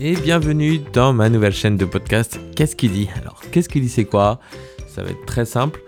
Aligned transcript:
et 0.00 0.14
bienvenue 0.14 0.80
dans 0.94 1.12
ma 1.12 1.28
nouvelle 1.28 1.52
chaîne 1.52 1.76
de 1.76 1.84
podcast 1.84 2.40
Qu'est-ce 2.56 2.74
qu'il 2.74 2.92
dit? 2.92 3.08
Alors, 3.20 3.42
qu'est-ce 3.52 3.68
qu'il 3.68 3.82
dit 3.82 3.88
c'est 3.88 4.06
quoi? 4.06 4.40
Ça 4.88 5.02
va 5.02 5.10
être 5.10 5.26
très 5.26 5.44
simple. 5.44 5.82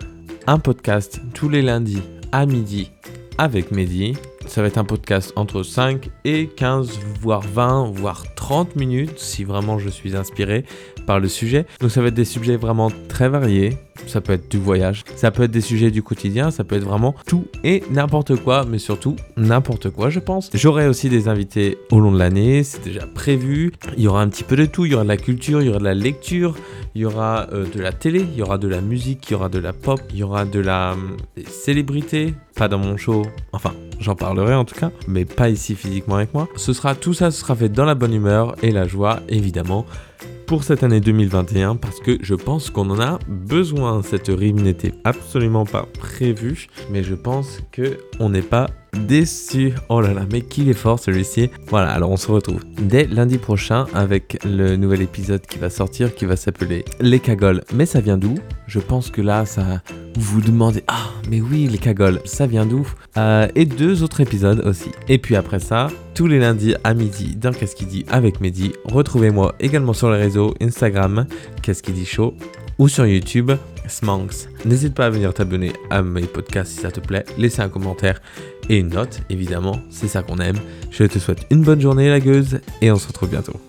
Un 0.45 0.59
podcast 0.59 1.19
tous 1.33 1.49
les 1.49 1.63
lundis 1.63 2.03
à 2.31 2.45
midi 2.45 2.91
avec 3.37 3.71
Mehdi. 3.71 4.13
Ça 4.47 4.61
va 4.61 4.67
être 4.67 4.77
un 4.77 4.83
podcast 4.83 5.33
entre 5.35 5.63
5 5.63 6.09
et 6.25 6.47
15, 6.47 6.99
voire 7.21 7.41
20, 7.41 7.91
voire 7.93 8.23
30 8.35 8.75
minutes 8.75 9.17
si 9.17 9.43
vraiment 9.43 9.79
je 9.79 9.89
suis 9.89 10.15
inspiré 10.15 10.65
par 11.07 11.19
le 11.19 11.27
sujet. 11.27 11.65
Donc 11.79 11.91
ça 11.91 12.01
va 12.01 12.07
être 12.07 12.13
des 12.13 12.25
sujets 12.25 12.57
vraiment 12.57 12.91
très 13.07 13.29
variés. 13.29 13.77
Ça 14.07 14.21
peut 14.21 14.33
être 14.33 14.49
du 14.51 14.57
voyage, 14.57 15.03
ça 15.15 15.31
peut 15.31 15.43
être 15.43 15.51
des 15.51 15.61
sujets 15.61 15.89
du 15.89 16.03
quotidien, 16.03 16.51
ça 16.51 16.63
peut 16.63 16.75
être 16.75 16.83
vraiment 16.83 17.15
tout 17.25 17.45
et 17.63 17.83
n'importe 17.89 18.35
quoi, 18.35 18.65
mais 18.65 18.77
surtout 18.77 19.15
n'importe 19.37 19.91
quoi, 19.91 20.09
je 20.09 20.19
pense. 20.19 20.49
J'aurai 20.53 20.87
aussi 20.87 21.09
des 21.09 21.29
invités 21.29 21.77
au 21.89 21.99
long 21.99 22.11
de 22.11 22.19
l'année, 22.19 22.63
c'est 22.63 22.83
déjà 22.83 23.07
prévu. 23.07 23.71
Il 23.95 24.03
y 24.03 24.07
aura 24.07 24.21
un 24.21 24.27
petit 24.27 24.43
peu 24.43 24.57
de 24.57 24.65
tout, 24.65 24.85
il 24.85 24.91
y 24.91 24.95
aura 24.95 25.03
de 25.03 25.09
la 25.09 25.17
culture, 25.17 25.61
il 25.61 25.67
y 25.67 25.69
aura 25.69 25.79
de 25.79 25.85
la 25.85 25.93
lecture, 25.93 26.55
il 26.95 27.01
y 27.01 27.05
aura 27.05 27.47
euh, 27.51 27.65
de 27.73 27.79
la 27.79 27.91
télé, 27.91 28.19
il 28.19 28.35
y 28.35 28.41
aura 28.41 28.57
de 28.57 28.67
la 28.67 28.81
musique, 28.81 29.29
il 29.29 29.33
y 29.33 29.35
aura 29.35 29.49
de 29.49 29.59
la 29.59 29.73
pop, 29.73 29.99
il 30.11 30.17
y 30.17 30.23
aura 30.23 30.45
de 30.45 30.59
la 30.59 30.95
des 31.35 31.45
célébrités, 31.45 32.35
pas 32.55 32.67
dans 32.67 32.77
mon 32.77 32.97
show, 32.97 33.23
enfin 33.51 33.73
j'en 33.99 34.15
parlerai 34.15 34.53
en 34.53 34.65
tout 34.65 34.75
cas, 34.75 34.91
mais 35.07 35.25
pas 35.25 35.49
ici 35.49 35.75
physiquement 35.75 36.15
avec 36.15 36.33
moi. 36.33 36.47
Ce 36.55 36.73
sera 36.73 36.95
tout 36.95 37.13
ça, 37.13 37.31
ce 37.31 37.39
sera 37.39 37.55
fait 37.55 37.69
dans 37.69 37.85
la 37.85 37.95
bonne 37.95 38.13
humeur 38.13 38.55
et 38.61 38.71
la 38.71 38.87
joie 38.87 39.21
évidemment 39.27 39.85
pour 40.53 40.63
cette 40.63 40.83
année 40.83 40.99
2021 40.99 41.77
parce 41.77 41.99
que 41.99 42.19
je 42.21 42.35
pense 42.35 42.69
qu'on 42.69 42.87
en 42.91 42.99
a 42.99 43.17
besoin. 43.27 44.03
Cette 44.03 44.27
rime 44.27 44.61
n'était 44.61 44.93
absolument 45.03 45.65
pas 45.65 45.87
prévue, 45.97 46.67
mais 46.91 47.01
je 47.01 47.15
pense 47.15 47.61
que 47.71 47.97
on 48.19 48.29
n'est 48.29 48.43
pas 48.43 48.67
déçu. 48.93 49.73
Oh 49.89 49.99
là 49.99 50.13
là, 50.13 50.27
mais 50.31 50.41
qu'il 50.41 50.69
est 50.69 50.73
fort 50.73 50.99
celui-ci. 50.99 51.49
Voilà, 51.69 51.89
alors 51.89 52.11
on 52.11 52.17
se 52.17 52.31
retrouve 52.31 52.61
dès 52.79 53.07
lundi 53.07 53.39
prochain 53.39 53.87
avec 53.95 54.37
le 54.45 54.75
nouvel 54.75 55.01
épisode 55.01 55.41
qui 55.41 55.57
va 55.57 55.71
sortir 55.71 56.13
qui 56.13 56.25
va 56.25 56.35
s'appeler 56.35 56.85
Les 56.99 57.19
cagoles. 57.19 57.63
Mais 57.73 57.87
ça 57.87 57.99
vient 57.99 58.19
d'où? 58.19 58.35
Je 58.67 58.79
pense 58.79 59.09
que 59.09 59.21
là, 59.21 59.47
ça 59.47 59.81
vous 60.15 60.41
demandez 60.41 60.83
Ah, 60.87 61.09
mais 61.29 61.41
oui, 61.41 61.67
les 61.67 61.77
cagoles, 61.77 62.19
ça 62.25 62.45
vient 62.47 62.65
d'où? 62.65 62.87
Euh, 63.17 63.47
Et 63.55 63.65
deux 63.65 64.03
autres 64.03 64.21
épisodes 64.21 64.61
aussi. 64.65 64.89
Et 65.07 65.17
puis 65.17 65.35
après 65.35 65.59
ça, 65.59 65.87
tous 66.13 66.27
les 66.27 66.39
lundis 66.39 66.75
à 66.83 66.93
midi 66.93 67.35
dans 67.35 67.51
Qu'est-ce 67.51 67.75
qu'il 67.75 67.87
dit 67.87 68.05
avec 68.09 68.41
Mehdi. 68.41 68.73
Retrouvez-moi 68.85 69.55
également 69.59 69.93
sur 69.93 70.11
les 70.11 70.17
réseaux 70.17 70.53
Instagram, 70.61 71.25
Qu'est-ce 71.61 71.81
qu'il 71.83 71.93
dit 71.95 72.05
chaud, 72.05 72.33
ou 72.79 72.87
sur 72.87 73.05
YouTube, 73.05 73.51
Smanks. 73.87 74.47
N'hésite 74.65 74.93
pas 74.93 75.07
à 75.07 75.09
venir 75.09 75.33
t'abonner 75.33 75.73
à 75.89 76.01
mes 76.01 76.23
podcasts 76.23 76.71
si 76.71 76.79
ça 76.79 76.91
te 76.91 76.99
plaît, 76.99 77.25
laisser 77.37 77.61
un 77.61 77.69
commentaire 77.69 78.21
et 78.69 78.77
une 78.77 78.89
note, 78.89 79.21
évidemment, 79.29 79.79
c'est 79.89 80.07
ça 80.07 80.23
qu'on 80.23 80.37
aime. 80.37 80.57
Je 80.89 81.03
te 81.03 81.19
souhaite 81.19 81.45
une 81.51 81.63
bonne 81.63 81.81
journée 81.81 82.09
la 82.09 82.19
gueuse 82.19 82.59
et 82.81 82.91
on 82.91 82.97
se 82.97 83.07
retrouve 83.07 83.29
bientôt. 83.29 83.59